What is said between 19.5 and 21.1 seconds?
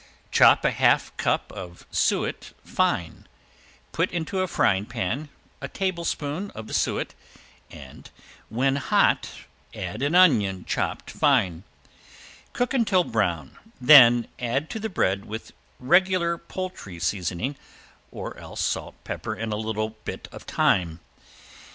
a bit of thyme.